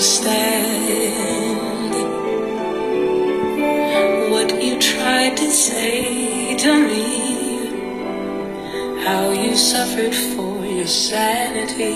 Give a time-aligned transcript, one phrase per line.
[0.00, 0.72] understand
[4.30, 7.04] what you tried to say to me.
[9.04, 11.92] How you suffered for your sanity.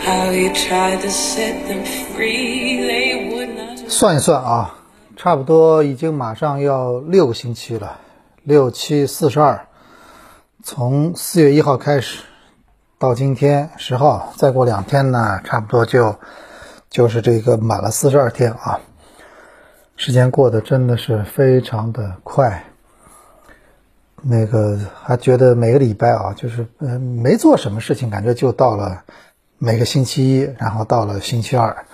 [0.00, 3.88] How you tried to set them free, they would not.
[3.88, 4.74] 算一算啊，
[5.16, 8.00] 差不多已经马上要六个星期了，
[8.44, 9.68] 六七四十二，
[10.62, 12.22] 从四月一号开始
[13.03, 16.15] 到今天十号，再过两天呢，差不多就
[16.89, 18.79] 就是这个满了四十二天啊。
[19.97, 22.63] 时间过得真的是非常的快，
[24.21, 29.03] 那个还觉得每个礼拜啊，就是呃没做什么事情，感觉就到了
[29.57, 31.85] 每个星期一，然后到了星期二。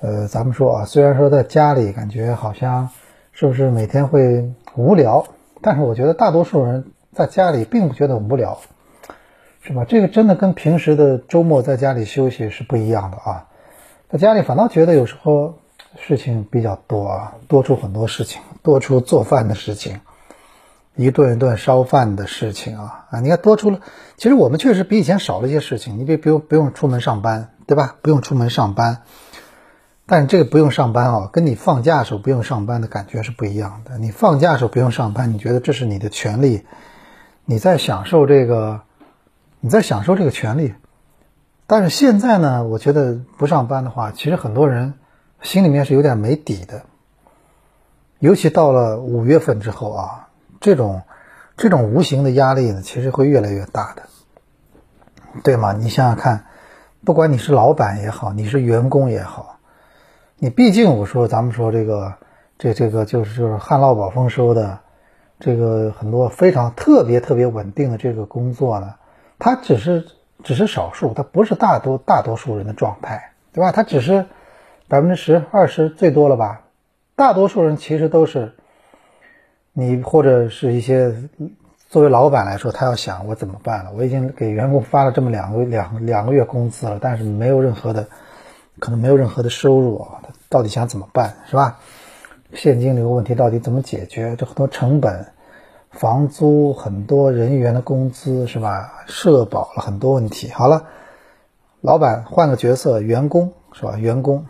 [0.00, 2.88] 呃，咱们说啊，虽然说在家里感觉好像
[3.32, 5.26] 是不是每天会无聊，
[5.60, 8.58] 但是我觉得大多数人在家里并不觉得无聊，
[9.66, 9.86] 是吧？
[9.86, 13.46] 这个真的跟平时的周末在家里休息是不一样的啊，
[14.10, 15.58] 在家里反倒觉得有时候
[15.98, 20.00] 事情比较多啊，多出很多事情，多出做饭的事情，
[20.96, 23.20] 一顿一顿烧饭的事情啊啊！
[23.20, 23.80] 你看多出了，
[24.18, 27.96] 其实我们确实比以前少了一些事情，你别不用不用出门上班，对吧？
[28.02, 28.98] 不用出门上班。
[30.06, 33.96] 但这个不用上班啊，跟你放假的时候不用上班的感觉是不一样的。
[33.96, 36.66] 你放假的时候不用上班，你觉得这是你的权利，
[37.46, 38.82] 你在享受这个，
[39.64, 40.74] 你在享受这个权利。
[41.66, 44.92] 但是现在呢，我觉得不上班的话，其实很多人
[45.40, 46.82] 心里面是有点没底的。
[48.18, 50.28] 尤其到了五月份之后啊，
[50.60, 51.00] 这种
[51.56, 54.02] 这种无形的压力呢，其实会越来越大的，
[55.42, 55.72] 对吗？
[55.72, 56.44] 你想想看，
[57.02, 59.60] 不管你是老板也好，你是员工也好。
[60.36, 62.12] 你毕竟，我说咱们说这个，
[62.58, 64.80] 这这个就是就是旱涝保丰收的，
[65.40, 68.96] 这个很多非常特别特别稳定的这个工作呢，
[69.38, 70.06] 它只是
[70.42, 73.72] 只是少数，它不是大多大多数人的状态，对吧？
[73.72, 74.26] 它只是
[74.88, 76.62] 百分之十二十最多了吧？
[77.16, 78.54] 大多数人其实都是
[79.72, 81.14] 你或者是一些
[81.88, 83.92] 作为老板来说，他要想我怎么办了？
[83.96, 88.06] 我已经给员工发了这么两个两两个月工资了，但是没有任何的。
[88.80, 91.78] 可能没有任何的收入啊，他到底想怎么办，是吧？
[92.54, 94.34] 现金流问题到底怎么解决？
[94.34, 95.28] 这很多成本、
[95.94, 99.04] 房租、很多人员的工资，是吧？
[99.06, 100.50] 社保了很多问题。
[100.50, 100.84] 好了，
[101.80, 103.96] 老板换个角色，员工是吧？
[103.96, 104.46] 员工，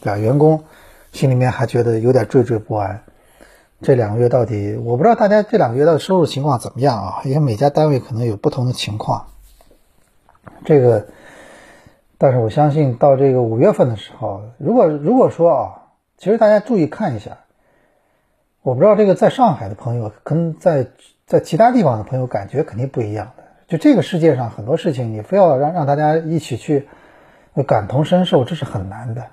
[0.00, 0.16] 对吧？
[0.16, 0.64] 员工
[1.12, 3.02] 心里面还觉得有点惴惴不安。
[3.82, 7.20] 这两个月到底，我不知道大家这两个月的收入情况怎么样啊？
[7.24, 9.26] 因为每家单位可能有不同的情况。
[10.64, 11.06] 这个。
[12.20, 15.82] 但是我相信到这个五月份的时候，如果如果说啊，
[16.16, 17.38] 其实大家注意看一下，
[18.62, 20.86] 我不知道这个在上海的朋友跟在
[21.26, 23.44] 在其他地方的朋友感觉肯定不一样的。
[23.66, 26.88] 就这个世界上很多事情，你非要让让大家一起去
[27.66, 29.26] 感同身受，这是很难的。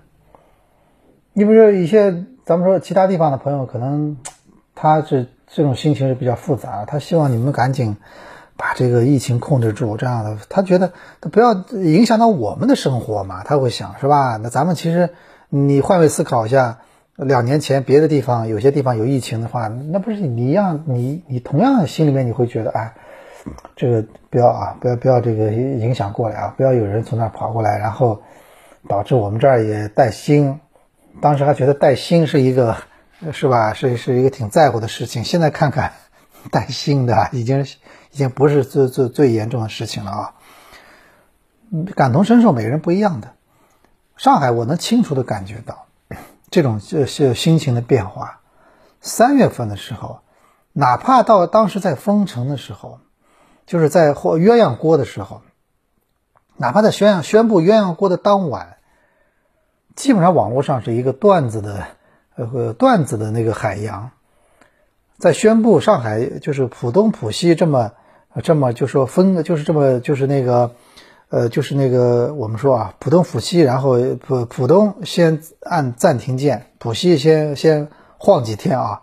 [1.33, 4.17] 你比如说一些咱们说其他地方的朋友，可能
[4.73, 7.97] 他是这种心情是比较复杂，他希望你们赶紧。
[8.57, 14.37] 把这个疫情控制住，这样的他觉得他不要影响到我们的生活嘛，他会想是吧？
[14.37, 15.09] 那咱们其实
[15.49, 16.79] 你换位思考一下，
[17.15, 22.93] 两年前别的地方有些地方有疫情的话，那不是你一样，你你同样心里面你会觉得，哎，
[23.75, 28.21] 这个不要啊，不要不要这个影响过来啊，不要有人从那儿跑过来，然后
[28.87, 30.59] 导致我们这儿也带薪，
[31.21, 32.77] 当时还觉得带薪是一个
[33.31, 33.73] 是吧？
[33.73, 35.93] 是是一个挺在乎的事情，现在看看
[36.51, 37.65] 带薪的已经。
[38.11, 40.33] 已经不是最最最严重的事情了啊！
[41.97, 43.33] 感同身受，每个人不一样的。
[44.15, 45.84] 上海，我能清楚的感觉到
[46.55, 48.39] 这种就是心情的变化。
[49.01, 50.21] 三月份的时候，
[50.71, 52.99] 哪怕到当时在封城的时候，
[53.65, 55.41] 就是在或鸳鸯锅的时候，
[56.55, 58.77] 哪怕在宣宣布鸳鸯锅的当晚，
[59.97, 61.87] 基本上网络上是一个段子的
[62.37, 64.11] 呃段子的那个海洋，
[65.17, 67.91] 在宣布上海就是浦东浦西这么。
[68.43, 70.75] 这么就说分就是这么就是那个，
[71.29, 79.01] 呃，就是那个我们说啊，浦东浦西，然后浦浦东先按暂停键，浦西先先晃几天啊。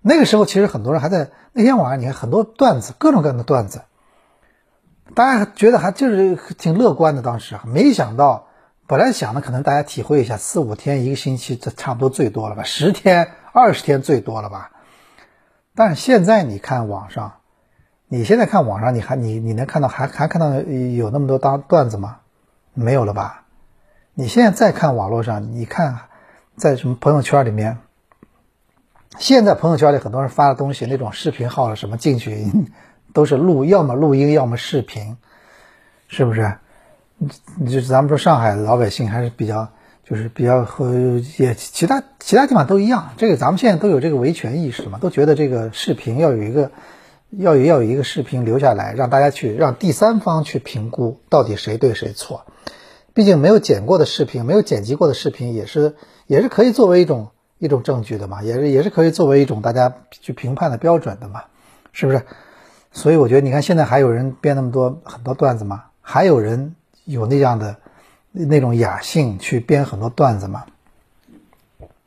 [0.00, 3.82] 那个时候其实很多人还在那天晚上，你看很多段子，各种各样的段子，
[5.14, 7.22] 大家觉得还就是挺乐观的。
[7.22, 8.46] 当时没想到，
[8.86, 12.62] 本来想的可能大家体会一下，四五天一个星期，这差不多最多了吧？
[12.62, 14.70] 十天、二十天最多了吧？
[15.74, 17.34] 但是现在你看网上。
[18.08, 22.18] 你现在看网上，你还你你能看到还还看到有那么多当段子吗？
[22.72, 23.42] 没有了吧？
[24.14, 25.98] 你现在再看网络上，你看
[26.56, 27.78] 在什么朋友圈里面，
[29.18, 32.46] 现在朋友圈里很多人发的东西，那种视频号什么进去
[33.12, 35.16] 都是录，要么录音，要么视频，
[36.06, 36.58] 是不是？
[37.58, 39.68] 你就是咱们说上海老百姓还是比较
[40.04, 40.94] 就是比较和
[41.38, 46.70] 也其他其他地方都一样，这个咱们现在都有这个维权意识嘛，都觉得这个视频要有一个。
[47.30, 52.44] 要要有一个视频留下来，让大家去让第三方去评估到底谁对谁错。
[53.14, 55.96] 毕竟没有剪过的视频，没有剪辑过的视频，也是
[56.26, 57.28] 也是可以作为一种
[57.58, 61.44] 一种证据的嘛，也是也是可以作为一种大家去评判的标准的嘛，
[61.92, 62.22] 是不是？
[62.92, 65.84] 所以我觉得，你看现在还有人编那么多很多段子吗？
[66.00, 66.74] 还有人
[67.04, 67.76] 有那样的
[68.32, 70.64] 那种雅兴去编很多段子吗？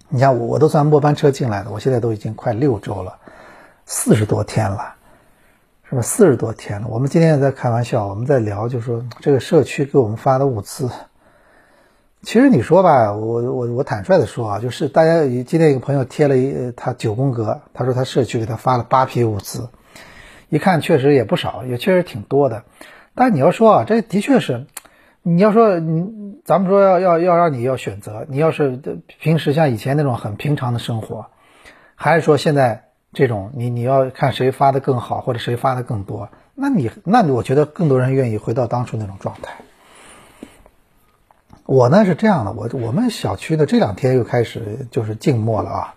[0.10, 3.18] 你像我，我都算末班车进来的，我现在都已经快六周了，
[3.86, 4.96] 四十多天了。
[5.90, 6.02] 是吧？
[6.04, 10.88] 四十多天了，我们今天也在开玩笑，我们在聊，就说这个社区给我们发的物资。
[12.22, 19.70] 其实你说吧，我我我坦率的说啊，就是大家今天一个朋友贴了一他九宫格，他说他社区给他发了八批物资，
[20.50, 22.66] 一看确实也不少，也确实挺多的。
[23.16, 24.68] 但你要说啊，这的确是，
[25.24, 28.80] 你要说你咱们说要要要让你要选择，你要是
[29.20, 31.26] 平时像以前那种很平常的生活，
[31.96, 32.89] 还是说现在？
[33.12, 39.56] 这种你你要看谁发的更好，或者谁发的更多，那你那我觉得更多人愿意回到当初那种状态。
[41.66, 45.96] 我呢是这样的，我我们小区的这两天又开始就是静默了啊，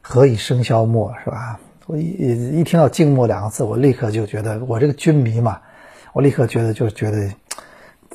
[0.00, 1.58] 何以笙箫默是吧？
[1.86, 5.60] 我一一听到静默两个字，我立刻就觉得我这个军迷嘛，
[6.12, 7.32] 我立刻觉得就觉得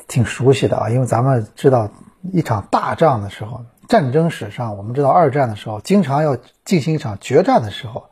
[0.08, 1.90] 挺熟悉的啊，因为咱们知道
[2.32, 8.08] 一场大仗的时候，战争史上我们知道二战的时候，经常要进行一场决战的时候。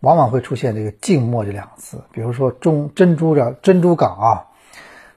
[0.00, 4.44] 往往会出现这个“静默”这两个字，比如说中珍珠这珍珠港啊，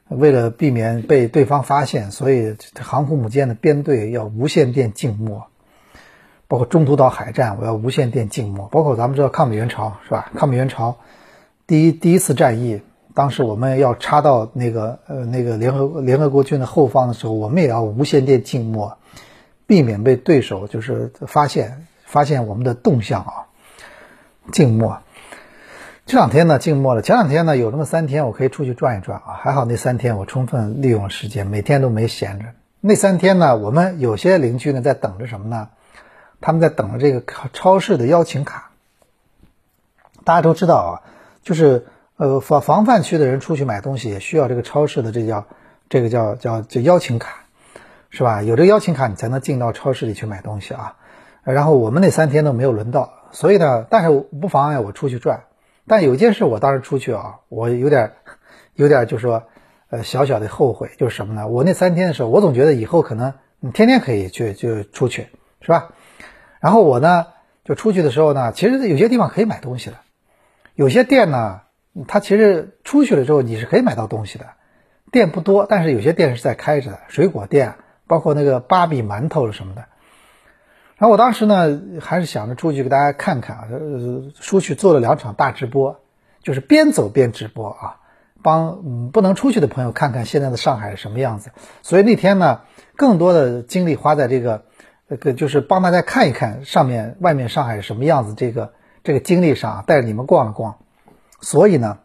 [0.10, 5.48] 为了避免被对方发现，所以航空母舰的编队要无线电静默。
[6.48, 8.68] 包括中途岛海战，我要无线电静默。
[8.68, 10.32] 包括咱们知道抗美援朝是吧？
[10.36, 10.98] 抗美援朝
[11.66, 12.82] 第一第一次战役，
[13.14, 18.98] 当时我们要插到那个呃那个联合联合国军的后方的时候，我们也要无线电静默，
[19.66, 23.48] 避免被对手就是发现发现我们的动向啊。
[24.52, 25.00] 静默，
[26.06, 27.02] 这两天呢静默了。
[27.02, 32.46] 前两天呢有那么三天我可以出去转一转啊，还好那三天我充分利用了时间，每天都没闲着。
[32.80, 35.70] 那三天呢，我们有些邻居呢在等着什么呢？
[36.42, 38.72] 他们在等着这个超市的邀请卡。
[40.24, 40.92] 大家都知道啊，
[41.44, 41.86] 就是
[42.18, 45.46] 呃防防范区的人出去买东西也需要这个超市的这叫
[45.90, 47.46] 这个叫叫叫邀请卡，
[48.10, 48.42] 是吧？
[48.42, 50.96] 有这个邀请卡你才能进到超市里去买东西啊。
[51.44, 53.14] 然后我们那三天都没有轮到。
[53.32, 54.10] 所以呢，但是
[54.42, 55.46] 不妨碍我出去转。
[55.88, 58.12] 但有件事，我当时出去啊，我有点，
[58.76, 59.44] 有点就说，
[59.90, 61.48] 呃，小小的后悔，就是什么呢？
[61.48, 65.28] 我那三天的时候，我总觉得以后可能你天天可以去就出去，
[65.62, 65.94] 是吧？
[66.60, 67.28] 然后我呢，
[67.64, 69.96] 就出去的时候呢，其实有些地方可以买东西的，
[70.76, 71.62] 有些店呢，
[72.08, 74.46] 它其实出去了之后你是可以买到东西的，
[75.12, 77.76] 店不多，但是有些店是在开着的，水果店，
[78.08, 79.86] 包括那个芭比馒头什么的。
[81.02, 83.68] 然后我当时呢，还是想着出去给大家看看啊，
[84.40, 86.00] 出去做了两场大直播，
[86.44, 87.98] 就是边走边直播啊，
[88.44, 91.50] 帮嗯不能出去的朋友看看现在的上海是什么样子。
[91.82, 92.62] 所以那天呢，
[92.96, 94.66] 更多的精力花在这个，
[95.10, 100.78] 这个就是帮大家看一看上面外面上海是什么样子，这个这个经历上带着你们逛了逛，
[101.40, 101.98] 所以呢，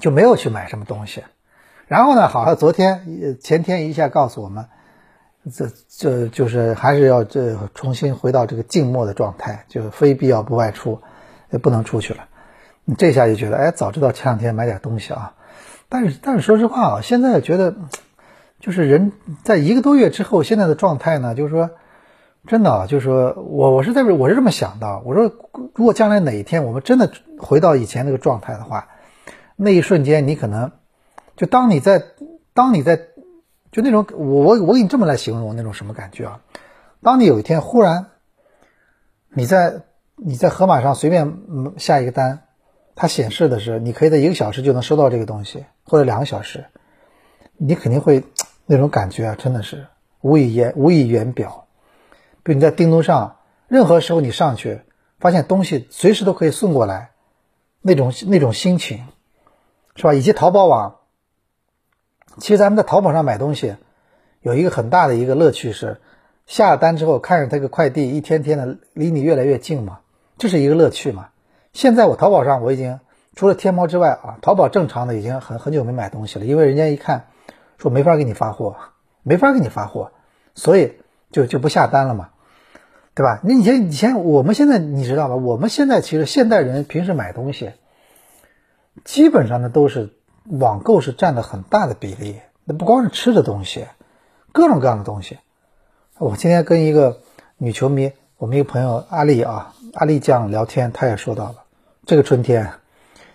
[0.00, 1.22] 就没有去买什么东西。
[1.86, 4.66] 然后呢，好像昨天前天一下告诉我们。
[5.50, 11.00] 这这就是还是要这重新回到这个静默的状态，就非必要不外出，
[11.50, 12.26] 也不能出去了。
[12.84, 15.34] 你这下就觉得，哎，早知道前两天买点东西啊。
[15.88, 17.74] 但是但是说实话啊，现在觉得，
[18.60, 19.10] 就是人
[19.42, 21.70] 在一个多月之后，现在的状态呢，就是说，
[22.46, 25.24] 真的啊，就是说我我是在我是这么想的，我说
[25.74, 28.90] 如果将来哪一天我们真的回到以前那个状态的话，
[29.56, 30.70] 那一瞬间你可能，
[31.36, 32.00] 就当你在
[32.54, 33.08] 当你在。
[33.72, 36.40] 就那种，我我我给你这么来形容那种什么感觉啊？
[37.02, 38.06] 当你有一天忽然，
[39.30, 39.82] 你在
[40.14, 41.38] 你在盒马上随便
[41.78, 42.42] 下一个单，
[42.94, 46.66] 它显示的是你可以在一个小时就能收到这个东西，或者两个小时，
[47.56, 48.24] 你肯定会
[48.66, 49.86] 那种感觉啊，真的是
[50.20, 51.66] 无以言无以言表。
[52.42, 53.38] 比如你在叮咚上，
[53.68, 54.82] 任何时候你上去，
[55.18, 57.12] 发现东西随时都可以送过来，
[57.80, 59.06] 那种那种心情，
[59.96, 60.12] 是吧？
[60.12, 60.96] 以及淘宝网，
[62.38, 63.76] 其实咱们在淘宝上买东西，
[64.40, 66.00] 有一个很大的一个乐趣是，
[66.46, 70.00] 下了单之后看着这个快递一天天的离你越来越近嘛，
[70.38, 71.28] 这是一个乐趣嘛。
[71.72, 73.00] 现在我淘宝上我已经
[73.34, 77.26] 除了天猫之外啊，淘宝正常的已经很很久没买东西了，因为人家一看
[77.78, 78.76] 说没法给你发货，
[79.22, 80.12] 没法给你发货，
[80.54, 80.94] 所以
[81.30, 82.30] 就就不下单了嘛，
[83.14, 83.40] 对吧？
[83.42, 85.36] 你以前以前我们现在你知道吧？
[85.36, 87.72] 我们现在其实现代人平时买东西，
[89.04, 90.10] 基本上呢都是
[90.44, 93.86] 网购是占的很大的比例，那不光是吃的东西，
[94.52, 95.38] 各种各样的东西。
[96.18, 97.20] 我今天跟一个
[97.56, 101.64] 女球迷，我们一个朋友阿丽啊，阿丽酱聊天，她也说到了。
[102.06, 102.72] 这个春天，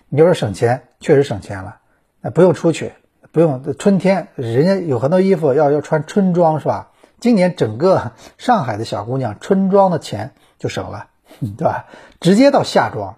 [0.08, 1.78] 你要是省钱，确实省钱了。
[2.20, 2.92] 那不用出去，
[3.32, 6.90] 不用春天，人家有很多衣服要要穿春装，是吧？
[7.20, 11.08] 今年整个上海的小姑娘春装的钱就省了，
[11.40, 11.86] 对吧？
[12.20, 13.16] 直接到夏装，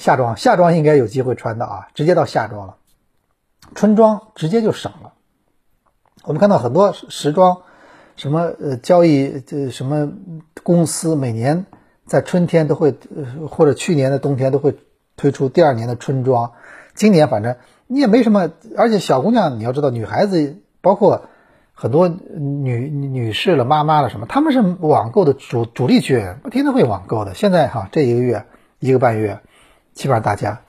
[0.00, 2.76] 夏装夏装应该有机会穿的啊，直接到夏装了，
[3.74, 5.12] 春装直接就省了。
[6.24, 7.58] 我们看到很多时装，
[8.16, 10.10] 什么呃交易这什么
[10.62, 11.66] 公司每年。
[12.06, 12.92] 在春天都会，
[13.48, 14.76] 或者去年的冬天都会
[15.16, 16.54] 推出第二年的春装。
[16.94, 17.54] 今年反正
[17.86, 21.28] 你也没什么，而且小姑娘你要知道，女孩子包括
[21.72, 27.34] 很多女女士了、妈妈了什么，他们是网购的主主力军，不停的会网购的。
[27.34, 28.44] 现在哈这一个月
[28.80, 29.38] 一个半月，
[30.00, 30.62] 基本上大家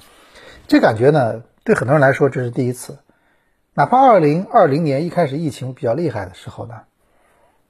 [0.68, 3.00] 这感觉呢，对很多人来说这是第一次。
[3.74, 6.82] 哪怕二零二零年一开始疫情比较厉害的时候呢，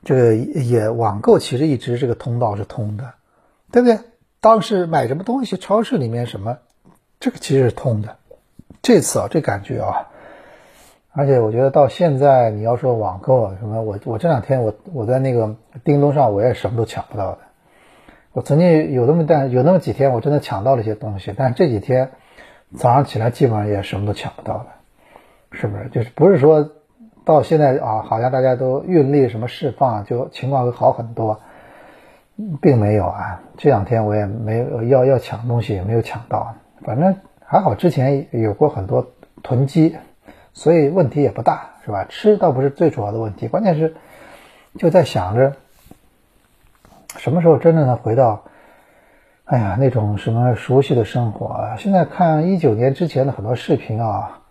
[0.03, 3.13] 这个也网购其实一直这个通道是通的。
[3.74, 4.00] 对不对？
[4.41, 6.58] 当时买什么东西，超市里面什么，
[7.22, 8.18] 这个其实是通的。
[8.82, 10.10] 这次啊，这感觉啊，
[11.13, 17.38] 而且我觉得到现在，你要说网购什么，我我这两天我我在那个叮咚上，我也什么都抢不到的。
[18.34, 22.12] 我曾经有那么但有那么几天，我真的抢到了一些东西，但这几天
[22.76, 24.68] 早上起来基本上也什么都抢不到了，
[25.52, 25.90] 是不是？
[25.90, 26.72] 就是不是说
[27.26, 31.40] 到现在啊，好像大家都运力什么释放，就情况会好很多。
[32.60, 36.56] 并没有啊，这两天我也没有要要抢东西，也没有抢到。
[36.84, 39.12] 反正还好，之前有过很多
[39.44, 39.96] 囤积，
[40.52, 42.06] 所以问题也不大，是吧？
[42.10, 43.96] 吃倒不是最主要的问题，关键是
[44.80, 45.54] 就在想着
[47.18, 48.44] 什么时候真正的回到，
[49.46, 51.75] 哎呀，那种什么熟悉的生活啊。
[51.77, 54.41] 现在看一九年之前的很多视频啊，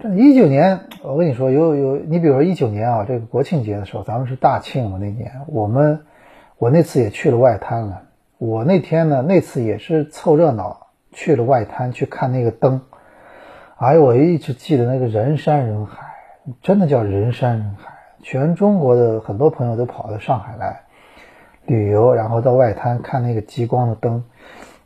[0.00, 6.02] 这一九年我跟你说，有有你比如说一九年啊，这个国庆节的时候，咱们是大庆嘛，那年我们。
[6.58, 8.04] 我那次也去了外滩了。
[8.38, 12.80] 我那天呢，那次也是凑热闹去了外滩去看那个灯。
[13.76, 16.14] 哎呦，我一直记得那个人山人海，
[16.62, 17.92] 真的叫人山人海。
[18.22, 20.80] 全中国的很多朋友都跑到上海来
[21.66, 24.24] 旅游，然后到外滩看那个极光的灯。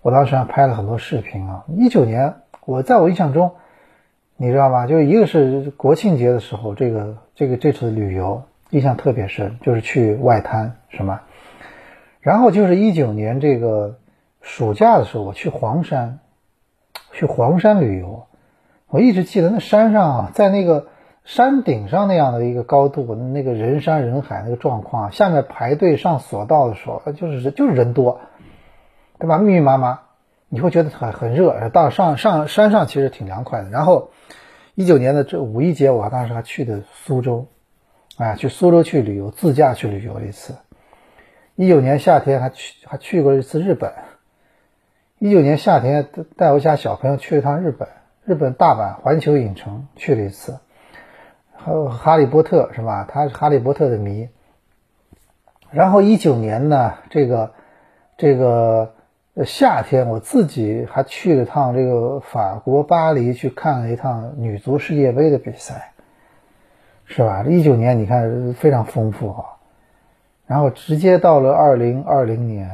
[0.02, 1.64] 我当时还拍了很多视频啊。
[1.76, 2.34] 一九年，
[2.64, 3.52] 我在我印象中，
[4.37, 4.87] 你知道吗？
[4.87, 11.20] 就一个是国庆节的时候，这个这个这次旅游印象特别深，就是去外滩什么。
[12.20, 13.99] 然后就是一九年这个
[14.40, 16.18] 暑假的时候，我去黄山，
[17.12, 18.26] 去黄山旅游。
[18.88, 20.87] 我一直记得那山上啊，在那个
[21.24, 28.20] 山顶上那样的一个高度，那个人山人海那个状况，下面排队上索道的时候，就是就是人多，
[29.18, 29.38] 对吧？
[29.38, 30.00] 密密麻麻，
[30.48, 31.68] 你会觉得很很热。
[31.68, 33.70] 到上上山上其实挺凉快的。
[33.70, 34.10] 然后
[34.74, 37.46] 一九年的这五一节，我当时还去的苏州，
[38.16, 40.56] 啊，去苏州去旅游，自驾去旅游一次。
[41.54, 43.92] 一九年夏天还去还去过一次日本。
[45.18, 47.88] 一九年夏天带我家小朋友去了趟日本，
[48.24, 50.58] 日本大阪环球影城去了一次。
[51.62, 53.07] 还有哈利波特是吧？
[53.09, 54.29] 他是哈利波特的迷。
[55.71, 57.52] 然后一九年呢，这个
[58.17, 58.95] 这个
[59.45, 65.93] 夏天我自己还去了趟这个法国巴黎去看了一趟女足世界杯的比赛，
[67.05, 67.45] 是吧？
[67.45, 69.45] 一九年你看非常丰富啊。
[70.47, 72.69] 然后直接到了二零二零年，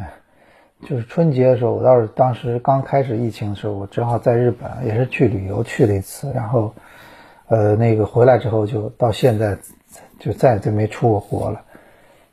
[0.87, 6.33] 就是春节的时候，我倒是当时刚开始疫情的时候，我正好在日本，也是去旅游去了一次。
[6.33, 6.73] 然后，
[7.49, 9.57] 呃，那个回来之后，就到现在
[10.19, 11.63] 就再就没出过国了。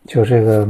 [0.06, 0.68] 就这个，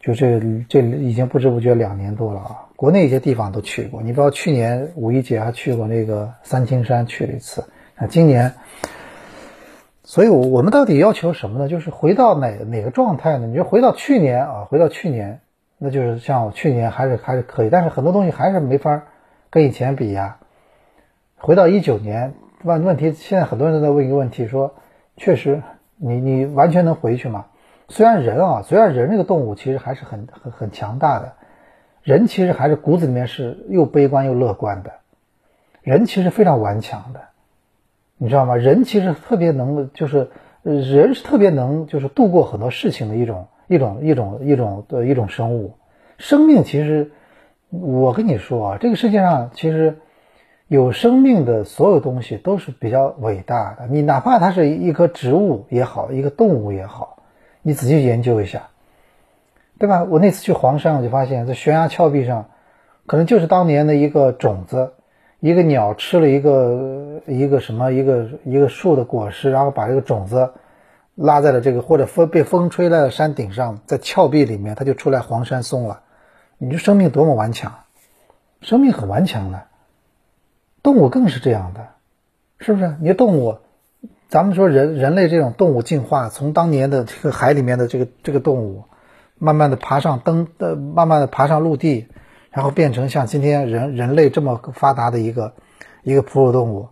[0.00, 2.68] 就这这已经不知不觉两年多了啊。
[2.76, 7.64] 国内一些地方都去过，你知道去年五一节还去过那个三清山去了一次。
[7.98, 8.52] 那今年。
[10.04, 11.68] 所以，我我们到底要求什么呢？
[11.68, 13.46] 就是回到哪哪个状态呢？
[13.46, 15.40] 你就回到去年啊，回到去年，
[15.78, 19.04] 那就是像我去年还是还是可以，但是很多东西还是没法
[19.48, 20.38] 跟以前比呀。
[21.36, 24.74] 回到一九年，问问题，现在很多人都在问一个问题，说
[25.16, 25.62] 确实
[25.96, 27.46] 你你完全能回去吗？
[27.88, 31.32] 虽然人啊，虽然人这个动物其实还是很很很强大的，
[32.02, 34.92] 人其实还是骨子里面是又悲观又乐观的，
[35.82, 37.20] 人其实非常顽强的，
[38.16, 38.56] 你知道吗？
[38.56, 40.30] 人其实特别能，就是
[40.62, 45.74] 人是特别能，就是度过很多事情的一种一种一种一种的一种生物。
[46.16, 47.10] 生命其实，
[47.70, 49.98] 我跟你说啊，这个世界上其实
[50.68, 53.86] 有生命的所有东西都是比较伟大的。
[53.88, 57.22] 你哪怕它是一棵植物也好，一个动物也好。
[57.62, 58.70] 你仔细研究一下，
[59.78, 60.02] 对吧？
[60.02, 62.46] 我那次去黄山，我就发现，在悬崖峭壁上，
[63.06, 64.94] 可能就是当年的一个种子，
[65.38, 70.54] 一个鸟吃了一个一个什么一个一个树的果实，然后把这个种子
[71.14, 76.00] 拉在了这个或者风被风吹在了山顶上，在峭壁里面，它就出来黄山松了。
[76.58, 77.72] 你说生命多么顽强，
[78.60, 79.62] 生命很顽强的，
[80.82, 81.88] 动物更是这样的，
[82.58, 82.96] 是不是？
[83.00, 83.58] 你动物。
[84.28, 88.84] 咱们说人人类这种动物进化，从当年的这个海里面的这个这个动物，
[89.38, 92.08] 慢慢的爬上登呃，慢慢的爬上陆地，
[92.50, 95.52] 然后变成像今天人人类这么发达的一个
[96.02, 96.88] 一个哺乳动物，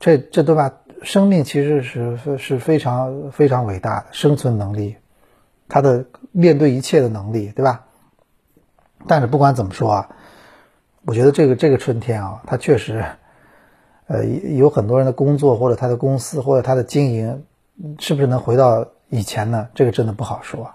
[0.00, 0.74] 这这对吧？
[1.02, 4.96] 生命其实是是非常非常伟大的生存能力，
[5.68, 7.86] 它的面对一切的能力，对吧？
[9.06, 10.08] 但是不管怎么说啊，
[11.06, 13.02] 我觉得这个这个春天啊，它确实。
[14.08, 17.44] 呃，有很多人的工作或者他的公司或者他的经营，
[17.98, 19.66] 是不是能回到以前呢？
[19.74, 20.70] 这个真的不好说，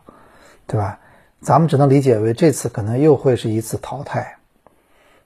[0.67, 0.99] 对吧？
[1.39, 4.35] 咱们只能理解为这次可能又会是一次淘汰。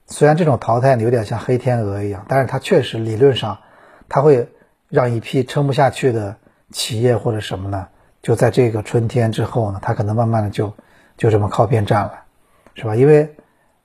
[0.06, 3.58] 虽然这种淘汰有点像黑天鹅一样，但是它确实理论上，
[4.08, 4.50] 它会
[4.88, 6.36] 让一批撑不下去的
[6.70, 7.88] 企业或者什么呢，
[8.22, 10.74] 就在这个春天之后呢，它可能慢慢的就
[11.16, 12.20] 就这么靠边站了，
[12.76, 12.94] 是吧？
[12.94, 13.34] 因为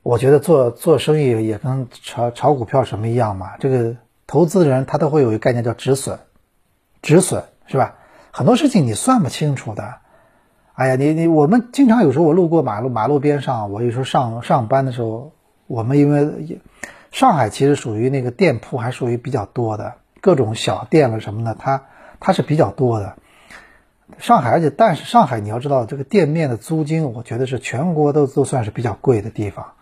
[0.04, 3.96] 我觉得做做生意也跟炒炒股票什么一样嘛，这个。
[4.28, 6.20] 投资人他都会有一个概念叫止损，
[7.02, 7.96] 止损是吧？
[8.32, 9.96] 很多事情你算不清楚的。
[10.74, 15.34] 哎呀，你你我们经常有时候我路过马路马路边上，我有时候上上班的时候，
[15.68, 16.62] 我们因为
[17.12, 21.84] 上海其实属于那个店铺还属于比较多的，各种小店了什么的，它
[22.22, 23.18] 它是比较多的。
[24.18, 29.74] 上海，而且但是上海你要知道，这个店面的租金，我觉得是全国都都算是比较贵的地方。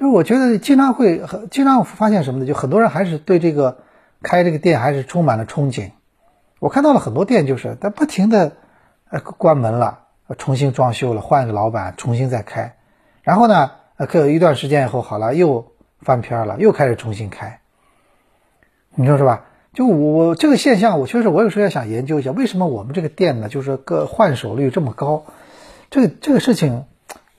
[0.00, 2.46] 就是我觉得经常会很经常发现什么呢？
[2.46, 3.80] 就很多人还是对这个
[4.22, 5.90] 开这个店还是充满了憧憬。
[6.58, 8.52] 我看到了很多店，就是它不停的
[9.10, 10.04] 呃关门了，
[10.38, 12.76] 重新装修了，换一个老板，重新再开。
[13.20, 17.60] 然后呢，呃，隔一段时间以后，好了，又翻篇了，又开始重新开。
[18.94, 19.44] 你说是吧？
[19.74, 25.24] 就我这个现象，我确实我有时候也想研究一下，为什么我们这个店呢，就是个换手率这么高？
[25.90, 26.86] 这个这个事情。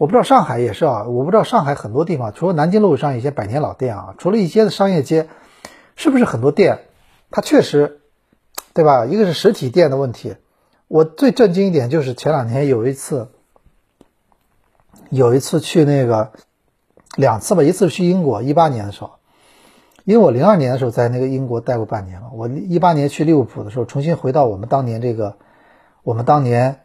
[0.01, 5.29] 我不知道上海也是啊，我不知道上海很多地方，除了南京路上一些百年老店啊，除了一些的商业街，
[5.95, 6.85] 是不是很多店，
[7.29, 8.01] 它确实，
[8.73, 9.05] 对吧？
[9.05, 10.37] 一个是实体店的问题。
[10.87, 13.29] 我最震惊一点就是前两天有一次，
[15.11, 16.31] 有一次去那个
[17.15, 19.11] 两次吧，一次去英国，一八年的时候，
[20.03, 25.37] 因为我零二年的时候在那个英国待过半年嘛，我一八年去利物浦的时候，重新回到我们当年这个，
[26.01, 26.79] 我们当年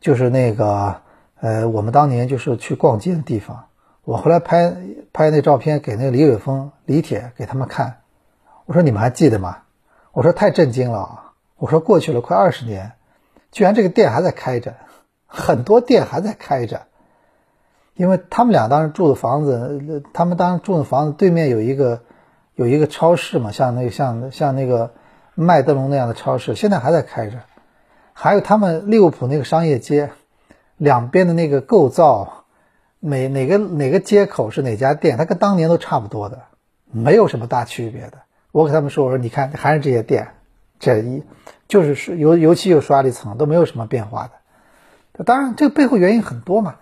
[0.00, 1.02] 就是那个。
[1.40, 3.64] 呃，我们当年就是去逛街的地方。
[4.04, 4.76] 我后来拍
[5.12, 8.00] 拍那照片给那个李伟峰、李铁给他们看。
[8.66, 9.58] 我说你们还记得吗？
[10.12, 11.32] 我说太震惊了啊！
[11.56, 12.92] 我说过去了快二十年，
[13.52, 14.74] 居然这个店还在开着，
[15.26, 16.82] 很多店还在开着。
[17.94, 22.02] 因为他们俩当时住的房子，他们当时住的房子对面有一个
[22.54, 24.92] 有一个超市嘛，像那个像像那个
[25.34, 27.38] 麦德龙那样的超市，现在还在开着。
[28.12, 30.10] 还有他们利物浦那个商业街。
[30.80, 32.46] 两边的那个构造，
[33.00, 36.44] 每哪个哪个接口是哪家店，它跟当年都差不多的，
[36.90, 38.22] 没有什么大区别的。
[38.50, 40.28] 我给他们说，我说你看还是这些店，
[40.78, 41.22] 这一
[41.68, 45.22] 就是是油油漆又刷了一层，都没有什么变化的。
[45.22, 46.76] 当然，这个背后原因很多嘛。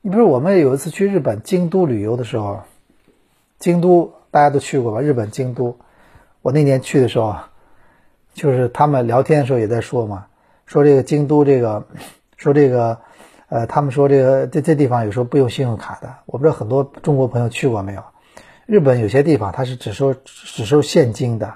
[0.00, 2.60] 你比如我们有一次去日本京都旅游的时候，
[3.58, 5.00] 京都大家都去过吧？
[5.00, 5.76] 日本京都，
[6.40, 7.34] 我那年去的时候，
[8.32, 10.26] 就是他们聊天的时候也在说嘛，
[10.66, 11.84] 说这个京都这个，
[12.36, 13.00] 说这个。
[13.50, 18.04] 呃，他们说这个这这地方有时候不用信用卡的，我不知道很多中国朋友去过没有？
[18.64, 21.54] 日本有些地方它是只收只收现金的，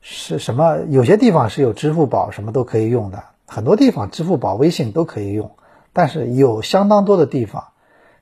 [0.00, 0.78] 是什么？
[0.88, 3.24] 有些地方是有支付宝，什么都可以用的。
[3.48, 5.50] 很多地方支付宝、微信都可以用，
[5.92, 7.64] 但是有相当多的地方，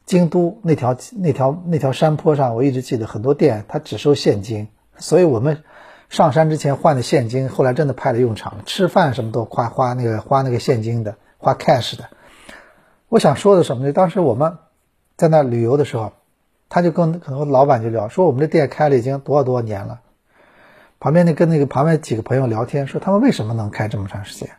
[0.07, 5.62] 京都那条那条那条山坡上，我一直记得很多店它只收现金，所以我们
[6.09, 12.05] 上山之前换的现金，后来真的派了用场，吃饭什么都花花那个花那个现金的，花 cash 的。
[13.09, 13.92] 我想说的什么呢？
[13.92, 14.59] 当时我们
[15.16, 16.12] 在那旅游的时候，
[16.68, 20.01] 他就跟可能老板就聊说，我们这店开了已经多少多少年了，
[21.01, 24.51] 旁边那跟那个旁边几个朋友聊天，说他们为什么能开这么长时间？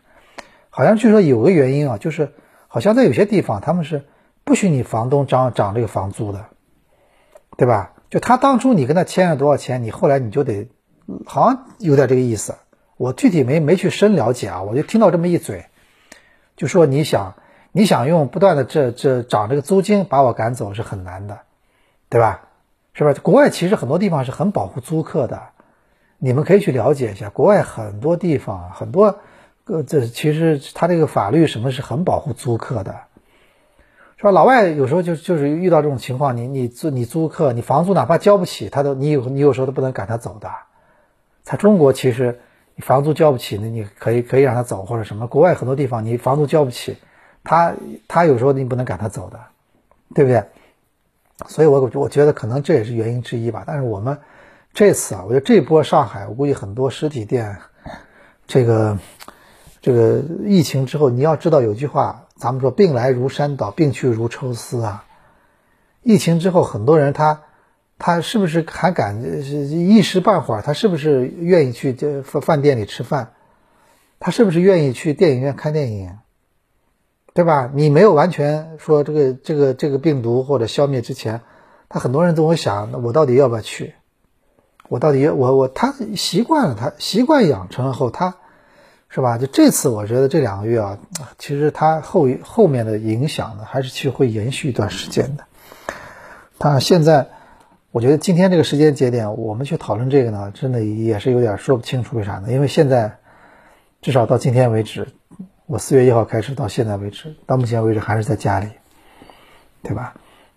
[0.68, 2.32] 好像据说有个原因啊，就是
[2.66, 4.04] 好像在有些地方他们是
[4.44, 6.46] 不许你房东涨涨这个房租的，
[7.56, 7.92] 对吧？
[8.10, 10.68] 就他当初你跟他签了多少钱，你后来你就得，
[11.24, 12.56] 好像有点这个意思。
[12.96, 15.66] 我具体没没去深了解啊，我就听到这么一嘴，
[16.56, 17.36] 就说你想
[17.72, 21.40] 你想用不断的这这涨这个租金把我赶走是很难的，
[22.08, 22.42] 对吧？
[22.92, 23.14] 是吧？
[23.22, 25.40] 国外其实很多地方是很保护租客的，
[26.18, 27.30] 你们可以去了解一下。
[27.30, 29.20] 国外很多地方很多，
[29.66, 33.02] 呃，这其实他这个法律什么是很保护租客的。
[34.16, 34.32] 是吧？
[34.32, 40.50] 老外有时候就就是遇到这种情况，你你租你租客，你房租哪怕交不起，他都你有你有时候都不能赶他走的。
[41.42, 42.40] 在中国，其实
[42.74, 45.26] 你房租交不起，那你可以可以让他走或者什么。
[45.26, 46.98] 国外很多地方，你房租交不起，
[47.44, 47.74] 他
[48.08, 49.40] 他有时候你不能赶他走的，
[50.14, 50.44] 对不对？
[51.46, 53.64] 所以，我我觉得可能这也是原因之一吧。
[53.66, 54.18] 但是我们
[54.74, 57.58] 这次啊，我觉得这波上海，我估计很多实体店，
[58.46, 58.98] 这个
[59.80, 62.26] 这个疫情之后，你要知道有句话。
[62.36, 65.04] 咱们说病来如山倒，病去如抽丝啊！
[66.02, 67.42] 疫情之后，很多人他
[67.98, 70.62] 他是不是还敢一时半会儿？
[70.62, 73.34] 他是不是愿意去这饭饭店里吃饭？
[74.18, 76.18] 他是不是愿意去电影院看电影？
[77.34, 77.70] 对吧？
[77.74, 81.40] 你没有完全说这个这个这个病毒或者消灭之前，
[81.88, 83.94] 他很多人都会想：那我到底要不要去？
[84.88, 88.36] 我到底要我我他习惯了，他习惯养成了后他。
[89.12, 89.38] 是吧？
[89.38, 90.96] 就这次，我觉得这两个月啊，
[91.36, 95.42] 其实它后后面的影响呢，还是去会延续一段时间的。
[96.60, 97.26] 它现在，
[97.90, 102.52] 我觉得今天这个时间节点，我们去讨论这个呢，真的也是有点说不清楚为啥呢？
[102.52, 103.18] 因为现在
[104.00, 105.08] 至少到今天为止，
[105.70, 108.66] 我四月一号开始到现在为止，到目前为止还是在家里，
[109.84, 110.14] 对吧？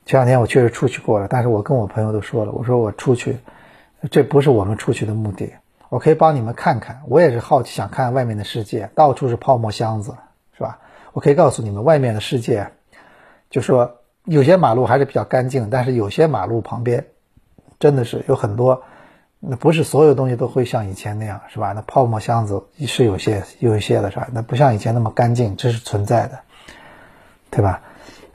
[0.08, 3.38] 前两天我确实出去过了，但是我跟我朋友都说了，我说我出去，
[4.10, 5.54] 这不是我们出去的目的。
[5.89, 10.15] 我可以帮你们看看，我也是好奇想看外面的世界，到处是泡沫箱子，
[10.58, 10.80] 是吧？
[11.12, 12.71] 我可以告诉你们，外面的世界，
[13.52, 17.06] 就说有些马路还是比较干净，但是有些马路旁边
[17.80, 18.82] 真的是有很多，
[19.46, 21.74] 那不是所有东西都会像以前那样，是吧？
[21.74, 24.30] 那泡沫箱子是有些有一些的，是吧？
[24.32, 26.40] 那不像以前那么干净，这是存在的，
[27.50, 27.82] 对吧？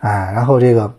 [0.01, 0.95] 哎，然后这个，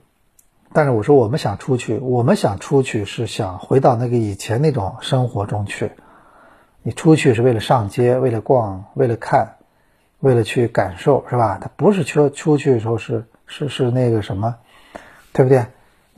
[0.73, 5.91] 但是我说我们想出去，我们想出去是想回到那个以前那种生活中去。
[6.81, 9.57] 你出去是为了上街，为了逛，为了看，
[10.21, 11.59] 为了去感受，是吧？
[11.61, 14.55] 他不是说出去的时候是是是那个什么，
[15.33, 15.65] 对不对？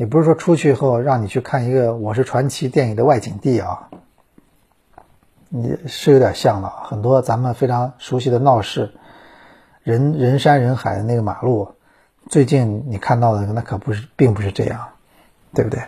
[0.01, 3.87] 也不是说出去后让你去看一个《我是传奇》电影的外景地啊？
[5.47, 8.95] 你是有点像了，很多咱们非常熟悉的闹市，
[9.83, 11.75] 人人山人海的那个马路，
[12.29, 14.87] 最近你看到的那可不是，并不是这样，
[15.53, 15.83] 对不对？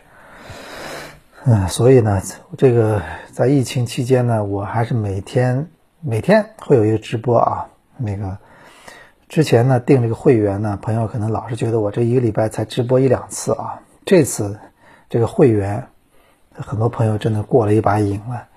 [1.46, 2.22] 嗯，所以呢，
[2.56, 5.72] 这个在疫情期间呢，我还是每天
[6.02, 7.66] 每天会有一个直播啊。
[7.98, 8.38] 那个
[9.28, 13.80] 之前呢订这个会员呢，朋友可能老是觉得我这一个礼拜才直播一两次啊。
[14.06, 14.60] 这次
[15.10, 15.86] 这个会员，
[16.52, 18.48] 很多朋友真的过了一把瘾了。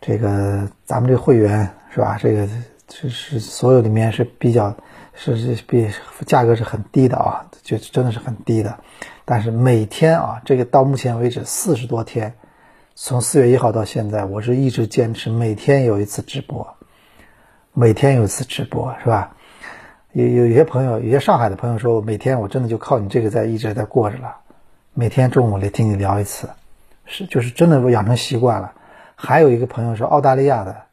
[0.00, 2.16] 这个咱们这会员是吧？
[2.20, 2.48] 这个
[2.90, 4.74] 是是所有里面是比较
[5.12, 5.90] 是是比
[6.24, 8.78] 价格是很低的啊，就真的是很低的。
[9.24, 12.32] 但是每天啊，这个到目前为止四十多天，
[12.94, 16.66] 从四月一号到现在，我是一直坚持每天有一次直播，
[17.74, 19.34] 每天有一次直播，是吧？
[20.12, 24.34] 有有有些朋友，有些上海的朋友说，我每天我真的就靠你这个在一直在过着了，
[25.00, 26.50] 每天中午来听你聊一次，
[27.06, 28.72] 是就是真的养成习惯了。
[29.14, 30.86] 还有一个朋友是澳大利亚的，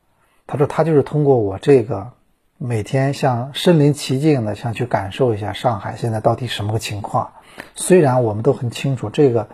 [0.45, 2.11] 他说他就是通过我这个，
[2.59, 7.31] 每天像身临其境的想去感受一下上海现在到底什么个情况。
[7.73, 9.47] 虽然我们都很清楚，这个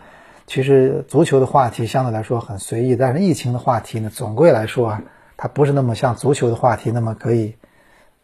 [0.47, 5.01] 其实足球的话题相对来说很随意，但是疫情的话题呢，总归来说啊，
[5.37, 7.55] 它不是那么像足球的话题那么可以，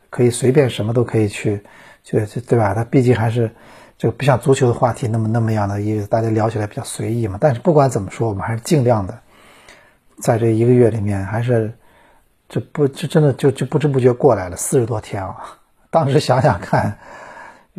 [0.09, 1.63] 可以随便什么都可以去，
[2.03, 2.73] 就对吧？
[2.73, 3.49] 它毕竟还是
[3.97, 7.37] 这个不像足球的话题那么那么样的一个大家聊起来比较随意嘛。
[7.39, 9.19] 但是不管怎么说，我们还是尽量的，
[10.21, 11.73] 在这一个月里面，还是
[12.47, 15.35] 这不这真的就就不知不觉过来了四十多天啊！
[15.89, 16.97] 当时想想看。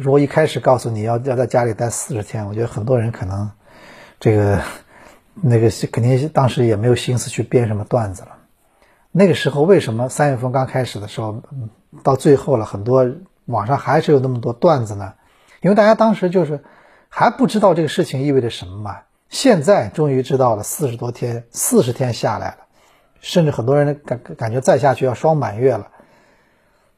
[0.00, 3.50] 如果一开始告诉你要要在家里待四十天，我觉得很多人可能
[4.20, 4.60] 这个
[5.34, 8.28] 那个肯定当时也没有心思去编什么段子了。
[9.10, 11.42] 那个时候为什么三月份刚开始的时候，
[12.04, 13.10] 到最后了很多
[13.46, 15.14] 网上还是有那么多段子呢？
[15.60, 16.62] 因为大家当时就是
[17.08, 18.98] 还不知道这个事情意味着什么嘛。
[19.28, 22.58] 现在终于知道了，四十多天，四十天下来了，
[23.20, 25.88] 甚至很多人感感觉再下去要双满月了，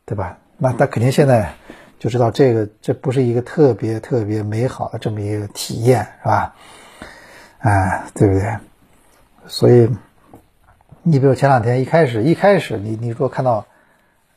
[0.04, 0.38] 对吧？
[0.58, 1.54] 那那肯定现在。
[1.98, 6.54] 就知道这个这不是一个特别特别美好的这么一个体验，是吧？
[7.58, 8.56] 哎，对不对？
[9.46, 9.86] 所以
[11.02, 13.66] 你比如前两天一开始一开始你你如果看到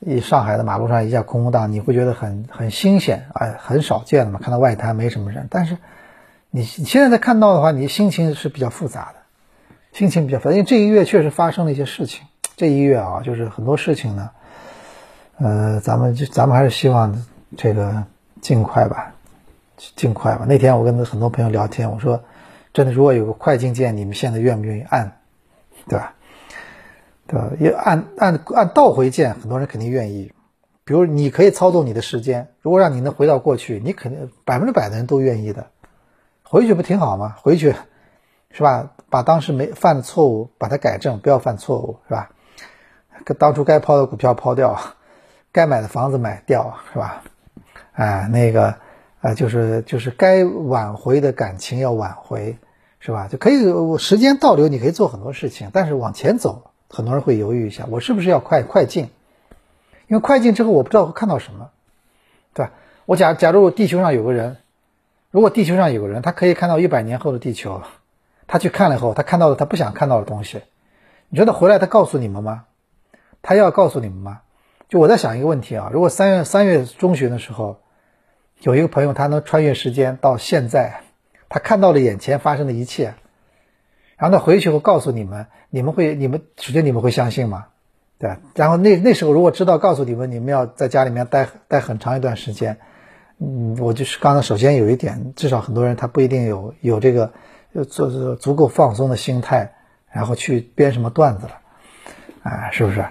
[0.05, 5.47] 一上海的马路上一下空空荡，你会觉得很很新鲜，哎，很少见的嘛，看到外滩没什么人。
[5.49, 5.77] 但是
[6.49, 9.19] 你你现在再看到的话，你心情是比较复杂的，
[9.91, 12.25] 心情比较复杂，因为这一月确实发生了一些事情。
[12.55, 14.29] 这一月啊，就是很多事情呢，
[15.39, 17.25] 呃，咱们就咱们还是希望
[17.57, 18.03] 这个
[18.41, 19.13] 尽快吧，
[19.95, 20.45] 尽快吧。
[20.47, 22.21] 那天我跟很多朋友聊天，我说，
[22.73, 25.11] 真的，如果有个快进键，你们现在愿不愿意按，
[25.87, 26.13] 对吧？
[27.33, 27.49] 对吧？
[27.59, 30.31] 也按按按倒回键，很多人肯定愿意。
[30.85, 35.65] 比如你可以操纵你的时间，如果让你能回到过去，你肯定百分之百的人都愿意的。
[36.43, 37.35] 回去不挺好吗？
[37.41, 37.73] 回去
[38.51, 38.91] 是吧？
[39.09, 42.29] 把当时没犯的错误把它改正，不要犯错误，是吧？
[43.39, 44.79] 当初该抛的股票抛掉，
[45.51, 47.23] 该买的房子买掉，是吧？
[47.93, 48.75] 哎，那个
[49.21, 52.59] 啊，就是就是该挽回的感情要挽回，
[52.99, 53.27] 是吧？
[53.27, 56.72] 就可以时间倒流，你可以做很多事情，但是往前走。
[56.93, 59.09] 很多人会犹豫一下，我是不是要快快进？
[60.07, 61.71] 因为快进之后，我不知道会看到什么，
[62.53, 62.71] 对吧？
[63.05, 64.57] 我假假如地球上有个人，
[65.31, 67.81] 如果地球上有个人，他可以看到一百年后的地球，
[68.45, 70.61] 他去看了以后，他看到了他不想看到的东西，
[71.29, 72.65] 你觉得回来他告诉你们吗？
[73.41, 74.41] 他要告诉你们吗？
[74.87, 77.79] 就我在想一个问题啊，如果三月三月中旬的时候，
[78.59, 81.01] 有一个朋友他能穿越时间到现在，
[81.49, 83.15] 他看到了眼前发生的一切。
[84.17, 87.65] 然后他回去后告诉你们，你们会，你们首先你们会相信吗？
[88.19, 88.39] 对吧？
[88.55, 92.77] 然后那那时候如果知道告诉你们，你们要在家里面待待很长一段时间，
[93.39, 97.33] 嗯，我就是刚才首先有一点，至少很多人他不一定有有这个
[97.89, 99.73] 做做足够放松的心态，
[100.09, 101.53] 然后去编什么段子了，
[102.43, 103.05] 啊，是不是？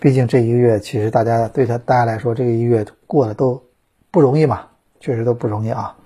[0.00, 3.62] 毕竟这一个月其实大家对他大家来说，这个一月过得都
[4.10, 4.66] 不容易嘛，
[4.98, 5.96] 确实都不容易啊。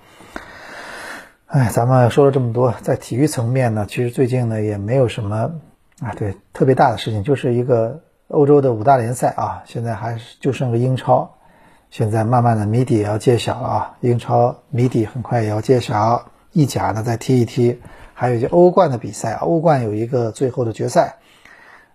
[1.49, 5.51] 哎，咱们说了这么多，在体育层面呢，其实最近呢也没有什么
[5.99, 11.37] 啊，对特别大的事情，就是一个欧洲的五大联赛啊，现在还是就剩个英超，
[11.89, 17.81] 现在慢慢的谜底也要揭晓了啊，英超谜底很快也要揭晓，意甲呢再踢一踢，
[18.13, 21.15] 还有一些欧冠的比赛，欧冠有一个最后的决赛，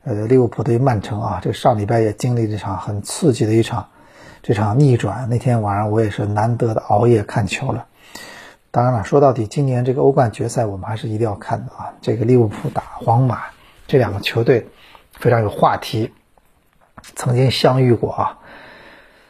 [0.04, 3.90] 呃，利物浦对曼城啊，这上礼拜也经历这场很刺激的一场
[4.42, 7.86] 这场逆转，那天晚上我也是难得的熬夜看球了。
[8.74, 11.94] 当然了，说到底，今年这个欧冠决赛我们还是一定要看的啊！
[12.02, 13.44] 这个利物浦打皇马，
[13.86, 14.68] 这两个球队
[15.12, 16.12] 非常有话题，
[17.16, 18.40] 曾经相遇过啊。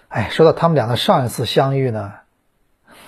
[0.07, 2.13] 哎，说到他们俩的上一次相遇呢，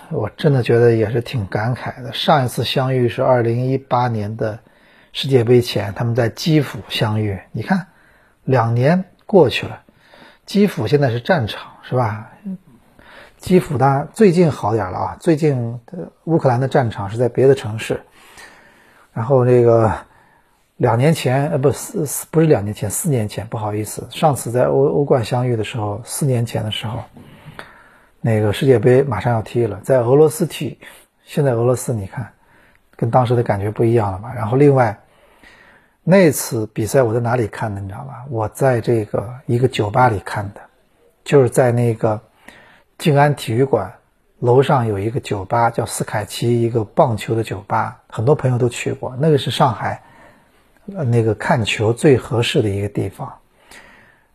[0.10, 2.12] 我真的觉得也是挺感慨的。
[2.12, 4.60] 上一次相遇是二零一八年的
[5.14, 7.40] 世界杯前，他们在基辅相遇。
[7.54, 7.88] 你看，
[8.44, 9.84] 两年过去了，
[10.46, 12.34] 基辅现在是战场，是吧？
[13.46, 15.18] 基辅它最近好点了啊！
[15.20, 15.80] 最近
[16.24, 18.02] 乌克兰的战场是在别的城市。
[19.14, 19.94] 然后那个
[20.78, 27.04] 两年前，呃，不四四不是两年前，四年前，不好意思，上次在欧欧冠相遇的时候，四年前的时候，
[28.20, 30.80] 那个世界杯马上要踢了，在俄罗斯踢。
[31.24, 32.28] 现在俄罗斯你看，
[32.96, 34.34] 跟当时的感觉不一样了吧？
[34.34, 35.00] 然后另外
[36.04, 37.80] 那次比赛我在哪里看的？
[37.80, 38.26] 你知道吧？
[38.28, 40.62] 我在这个一个酒吧里看的，
[41.24, 42.20] 就是在那个。
[42.98, 43.96] 静安体育馆
[44.40, 49.16] 楼上有一个酒吧，叫斯凯奇，一个棒球的酒吧，很多朋友都去过。
[49.20, 50.04] 那个是上海，
[50.96, 53.40] 呃，那个看球最合适的一个地方。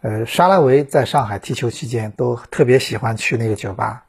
[0.02, 4.04] 呃，沙拉维在上海踢球期间都特别喜欢去那个酒吧，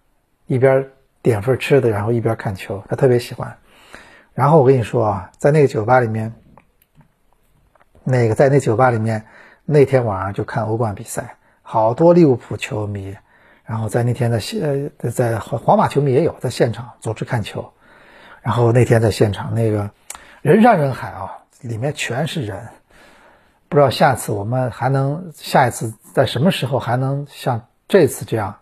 [0.47, 0.89] 一边
[1.21, 3.57] 点份吃的，然后一边看球，他特别喜欢。
[4.33, 6.33] 然后我跟你说啊，在那个酒吧里面，
[8.03, 9.25] 那个在那酒吧里面，
[9.65, 13.15] 那天晚上就看欧冠比赛，好多利物浦球迷。
[13.71, 17.71] 然后在那天在现呃在皇马球迷也有在现场组织看球，
[18.41, 19.91] 然后那天在现场那个
[20.41, 22.67] 人山人海啊，里面全是人，
[23.69, 28.57] 不知道下次我们还能下一次在什么时候还能像这次这样，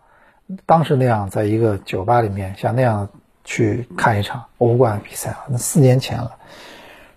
[0.64, 3.08] 当时那样在一个酒吧里面像那样
[3.42, 5.46] 去看一场欧冠比赛啊？
[5.48, 6.36] 那四年前了，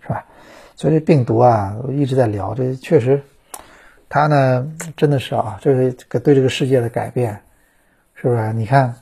[0.02, 0.26] 是吧？
[0.76, 3.22] 所以这病毒啊，一直在聊，这确实，
[4.10, 7.44] 它呢真的是啊，这个对这个世界的改变。
[8.24, 8.54] 是不是？
[8.54, 8.96] 你看，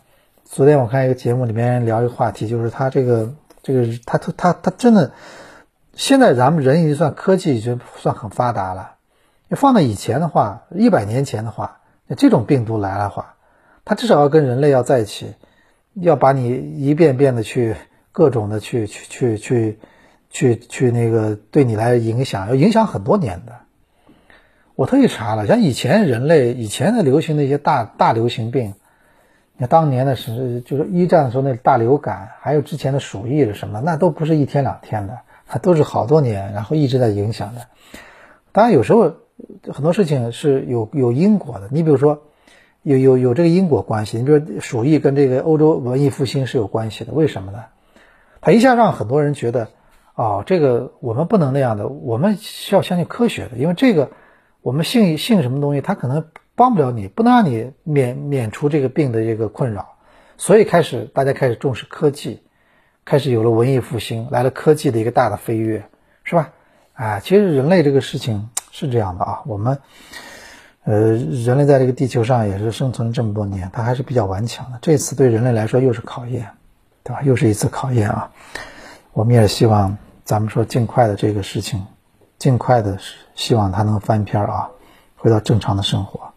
[0.45, 5.11] 昨天我看一个节目里面聊一个话题，就是他这个这个他他他他真的，
[5.93, 8.95] 现在咱们人已经算科技已经算很发达了。
[9.47, 13.35] 你放在以前的话，一百年前的话，那这种病毒来的话，
[13.85, 15.35] 它至少要跟人类要在一起，
[15.93, 17.75] 要把你一遍遍的去
[18.11, 19.79] 各种的去去去去
[20.31, 23.53] 去去那个对你来影响，要影响很多年的。
[24.73, 28.73] 我特意查了，像以前人类以前的流行的一些大大流行病。
[29.61, 37.61] 那当年的是就是一战的时候那大流感，还有之前的鼠疫是什么，那都不是一天两天的，它都是好多年，然后一直在影响的。
[38.51, 39.13] 当然有时候
[39.71, 41.69] 很多事情是有有因果的。
[41.69, 42.23] 你比如说，
[42.81, 44.17] 有有有这个因果关系。
[44.17, 47.65] 你比如鼠疫跟这个欧洲文艺复兴是有关系的，为什么呢？
[48.41, 49.67] 它一下让很多人觉得，
[50.15, 54.09] 哦，这个我们不能那样的，我们需要相信科学的，因为这个
[54.63, 59.95] 我们信信什么东西，它可能帮不了你，不能让你免免除这个病的这个困扰。
[60.37, 62.41] 所以开始大家开始重视科技，
[63.05, 65.89] 开始有了文艺复兴，来了科技的一个大的飞跃，
[66.23, 66.51] 是吧？
[66.93, 69.79] 啊，其实人类这个事情是这样的啊，我们，
[70.83, 74.79] 呃，人类在这个地球上也是生存了这么多年，它还是比较顽强的。
[74.81, 76.49] 这次对人类来说又是考验，
[77.03, 77.21] 对吧？
[77.23, 78.31] 又是一次考验啊！
[79.13, 81.85] 我们也希望咱们说尽快的这个事情，
[82.37, 82.97] 尽快的
[83.35, 84.69] 希望它能翻篇啊，
[85.15, 86.30] 回到正常的生活，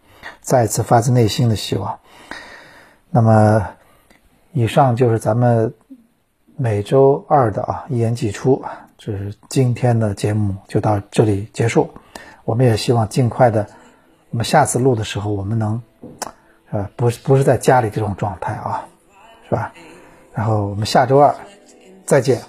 [0.45, 1.99] 再次发自内心的希望。
[3.11, 3.67] 那么。
[4.57, 5.75] 以上就是咱们
[6.57, 8.65] 每周二的啊一言既出，
[8.97, 11.91] 这是今天的节目就到这里结束。
[12.45, 13.67] 我们也希望尽快的，
[14.31, 15.83] 我们下次录的时候，我们能，
[16.71, 18.87] 呃，不是不是在家里这种状态啊，
[19.49, 19.73] 是吧？
[20.33, 21.35] 然后我们下周二
[22.07, 22.41] 再见。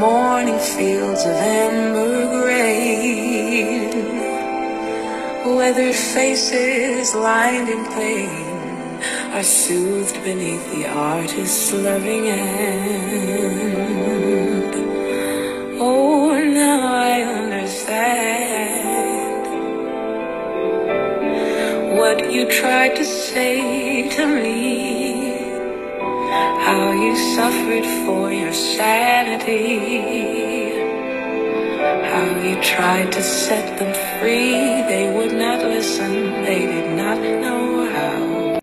[0.00, 3.90] Morning fields of amber grain,
[5.56, 8.52] weathered faces lined in pain
[9.32, 13.52] are soothed beneath the artist's loving hand.
[15.80, 18.22] Oh, now I understand
[21.98, 25.01] what you tried to say to me
[26.72, 29.72] how you suffered for your sanity.
[32.12, 34.56] How you tried to set them free,
[34.92, 36.12] they would not listen,
[36.48, 37.91] they did not know.